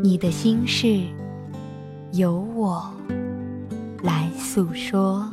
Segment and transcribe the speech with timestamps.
[0.00, 1.02] 你的心事，
[2.12, 2.88] 由我
[4.02, 5.28] 来诉说。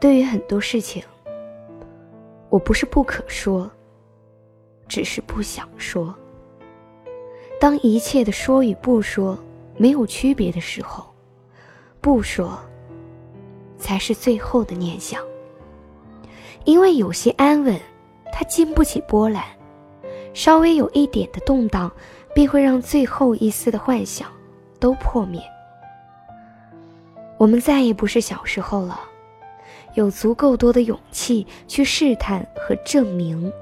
[0.00, 1.02] 对于很多事情，
[2.50, 3.70] 我不是不可说，
[4.86, 6.14] 只是不想说。
[7.60, 9.36] 当一切的说与不说
[9.76, 11.04] 没有区别的时候，
[12.00, 12.56] 不说
[13.76, 15.20] 才是最后的念想。
[16.64, 17.80] 因为有些安稳，
[18.32, 19.42] 它经不起波澜，
[20.32, 21.90] 稍微有一点的动荡，
[22.34, 24.30] 便会让最后一丝的幻想
[24.78, 25.42] 都破灭。
[27.36, 29.07] 我们再也不是小时候了。
[29.98, 33.52] 有足够多的勇气去试探和证明，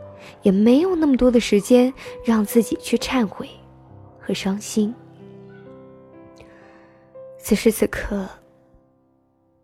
[0.43, 1.91] 也没有那么多的时间
[2.23, 3.49] 让自己去忏悔
[4.21, 4.95] 和伤心。
[7.39, 8.29] 此时此刻，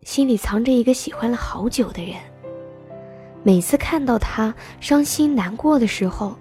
[0.00, 2.16] 心里藏着一个喜欢了好久的人。
[3.42, 6.34] 每次看到他伤心难过的时候，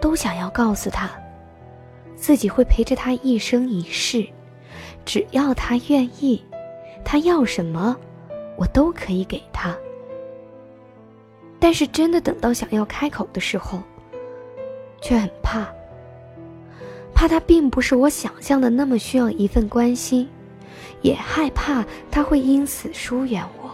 [0.00, 1.10] 都想要告诉他，
[2.16, 4.26] 自己会陪着他一生一世，
[5.04, 6.42] 只要他愿意，
[7.04, 7.94] 他要什么。
[8.58, 9.72] 我都可以给他，
[11.60, 13.80] 但是真的等到想要开口的时候，
[15.00, 15.68] 却很怕，
[17.14, 20.28] 怕他并不是我想象的那么需要一份关心，
[21.02, 23.70] 也害怕他会因此疏远我，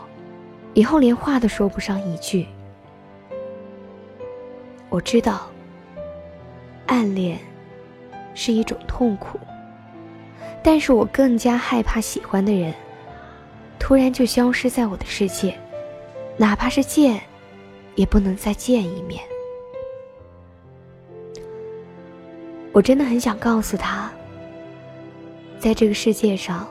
[0.75, 2.47] 以后连话都说不上一句。
[4.91, 5.49] 我知道，
[6.87, 7.39] 暗恋
[8.35, 9.41] 是一种痛苦，
[10.63, 12.75] 但是我更加害怕喜欢的人。
[13.85, 15.55] 突然就消失在我的世界，
[16.39, 17.21] 哪怕是见，
[17.97, 19.23] 也不能再见一面。
[22.73, 24.11] 我真的很想告诉他，
[25.59, 26.67] 在这个世界上，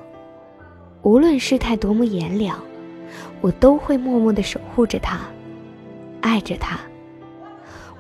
[1.04, 2.60] 无论世态多么炎凉，
[3.42, 5.20] 我都会默默的守护着他，
[6.20, 6.80] 爱着他。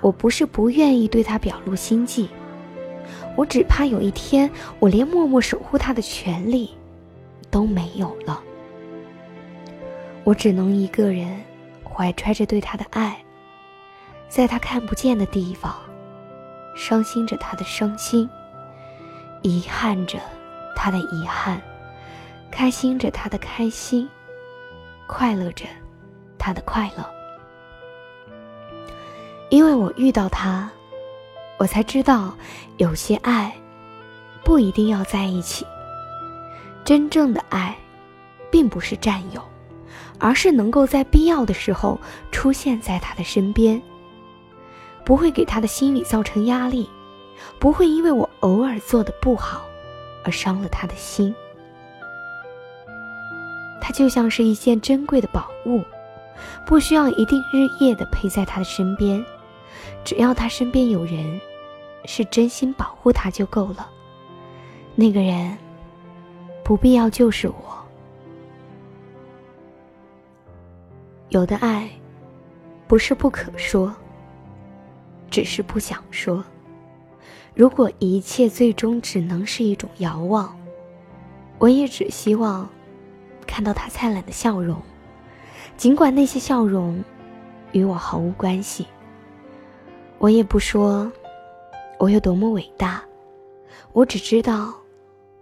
[0.01, 2.27] 我不是不愿意对他表露心迹，
[3.37, 6.71] 我只怕有一天，我连默默守护他的权利
[7.51, 8.43] 都没有了。
[10.23, 11.43] 我只能一个人，
[11.83, 13.17] 怀揣着对他的爱，
[14.29, 15.75] 在他看不见的地方，
[16.75, 18.29] 伤心着他的伤心，
[19.41, 20.17] 遗憾着
[20.75, 21.61] 他的遗憾，
[22.49, 24.09] 开心着他的开心，
[25.07, 25.65] 快乐着
[26.37, 27.05] 他的快乐。
[29.49, 30.71] 因为我遇到他，
[31.57, 32.33] 我才知道，
[32.77, 33.53] 有些爱
[34.41, 35.65] 不一定要在一起。
[36.85, 37.75] 真正的爱，
[38.49, 39.43] 并不是占有。
[40.19, 41.99] 而是能够在必要的时候
[42.31, 43.81] 出现在他的身边，
[45.03, 46.89] 不会给他的心理造成压力，
[47.59, 49.63] 不会因为我偶尔做的不好
[50.23, 51.33] 而伤了他的心。
[53.81, 55.81] 他就像是一件珍贵的宝物，
[56.65, 59.23] 不需要一定日夜的陪在他的身边，
[60.05, 61.41] 只要他身边有人
[62.05, 63.89] 是真心保护他就够了。
[64.95, 65.57] 那个人
[66.63, 67.82] 不必要就是我。
[71.29, 71.89] 有的爱，
[72.87, 73.93] 不是不可说，
[75.29, 76.43] 只是不想说。
[77.55, 80.55] 如果一切最终只能是一种遥望，
[81.59, 82.67] 我也只希望
[83.45, 84.81] 看到他灿烂的笑容，
[85.77, 87.03] 尽管那些笑容
[87.71, 88.87] 与我毫无关系。
[90.17, 91.11] 我也不说
[91.99, 93.03] 我有多么伟大，
[93.91, 94.73] 我只知道，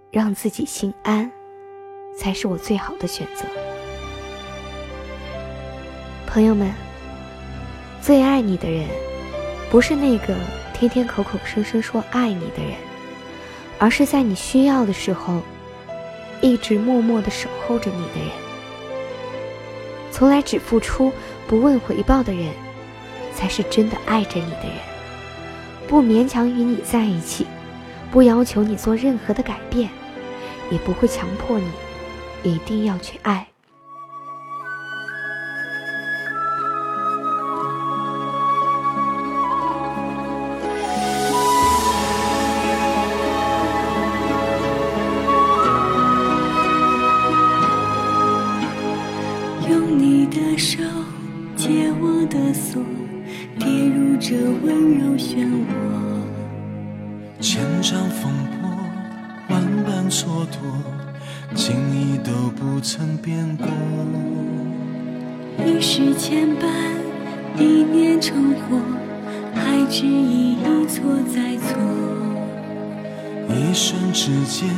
[0.10, 1.32] 让自己心安，
[2.18, 3.46] 才是我最好的选择。
[6.34, 6.74] 朋友们，
[8.02, 8.88] 最爱你的人，
[9.70, 10.34] 不是那个
[10.74, 12.74] 天天口口声声说爱你的人，
[13.78, 15.42] 而是在你需要的时候，
[16.40, 18.30] 一直默默的守候着你的人。
[20.10, 21.12] 从来只付出
[21.50, 22.50] 不问回报的人，
[23.36, 24.78] 才是真的爱着你的人。
[25.86, 27.46] 不勉强与你在一起，
[28.10, 29.90] 不要求你做任何的改变，
[30.70, 31.70] 也不会强迫你
[32.54, 33.51] 一定要去爱。
[52.54, 52.82] 索，
[53.60, 55.72] 跌入这温柔漩涡。
[57.40, 58.70] 千丈风波，
[59.50, 60.54] 万般蹉跎，
[61.56, 63.68] 情意都不曾变过。
[65.66, 66.68] 一世牵绊，
[67.58, 68.80] 一念成祸，
[69.54, 71.04] 还执意一错
[71.34, 71.78] 再错。
[73.50, 74.70] 一瞬之间，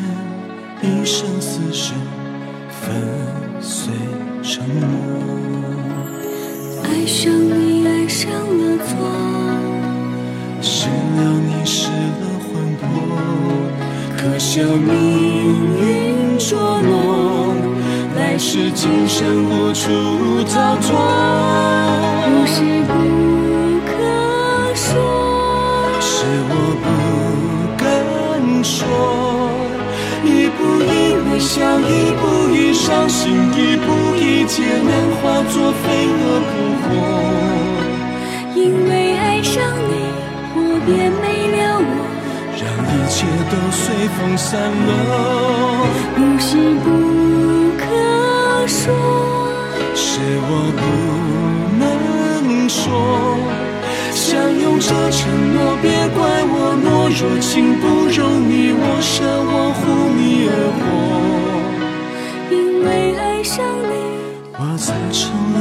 [0.82, 1.94] 一生厮守，
[2.70, 2.94] 粉
[3.64, 3.94] 碎
[4.44, 4.86] 沉默。
[6.84, 8.92] 爱上你，爱上了错，
[10.62, 12.84] 失了你，失了魂魄，
[14.18, 14.92] 可笑命
[15.80, 17.56] 运捉弄，
[18.18, 21.93] 来世今生无处逃脱。
[38.56, 39.94] 因为爱上你，
[40.56, 41.26] 我便没
[41.58, 41.84] 了我。
[42.56, 43.84] 让一切都随
[44.16, 44.52] 风散
[44.88, 44.90] 落。
[46.16, 46.50] 不是
[46.84, 46.88] 不
[47.78, 47.82] 可
[48.68, 48.88] 说，
[49.96, 50.82] 是我不
[51.80, 51.84] 能
[52.70, 52.80] 说。
[54.12, 54.22] 相
[54.62, 55.20] 拥着承
[55.54, 59.82] 诺，别怪我懦弱，情不容你我舍，我护
[60.16, 60.82] 你而活。
[62.52, 63.92] 因为爱上你，
[64.54, 65.58] 我才成了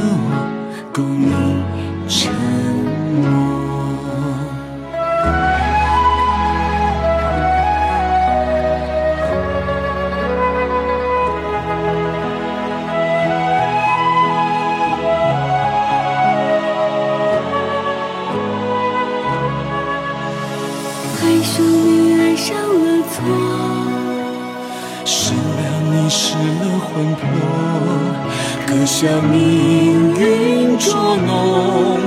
[26.93, 27.25] 魂魄，
[28.67, 30.93] 可笑命运捉
[31.25, 31.99] 弄，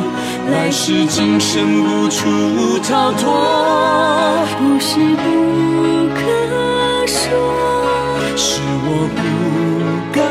[0.52, 3.24] 来世今生无处逃脱。
[4.56, 6.20] 不是不可
[7.04, 7.26] 说，
[8.36, 9.18] 是我不
[10.12, 10.22] 敢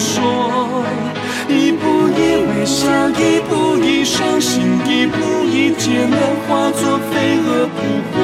[0.00, 0.82] 说，
[1.46, 7.78] 一步一微笑，一步一伤心，一步一劫难，化作飞蛾扑
[8.10, 8.14] 火。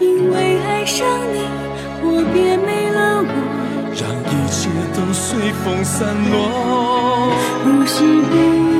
[0.00, 1.36] 因为爱上你，
[2.02, 2.89] 我便没。
[5.30, 7.32] 随风散落。
[7.62, 8.79] 不是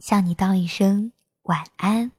[0.00, 2.12] 向你道一声晚安。